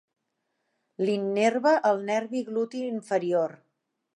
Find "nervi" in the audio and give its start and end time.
2.09-2.41